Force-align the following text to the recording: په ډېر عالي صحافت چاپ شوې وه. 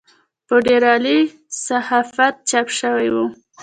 په 0.47 0.55
ډېر 0.65 0.81
عالي 0.91 1.19
صحافت 1.65 2.35
چاپ 2.49 2.67
شوې 2.79 3.09
وه. 3.13 3.25